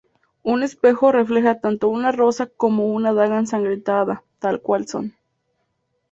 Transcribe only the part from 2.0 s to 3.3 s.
rosa como una